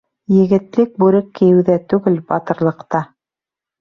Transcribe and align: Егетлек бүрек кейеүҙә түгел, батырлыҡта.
Егетлек 0.35 0.95
бүрек 1.03 1.29
кейеүҙә 1.41 1.75
түгел, 1.93 2.17
батырлыҡта. 2.33 3.03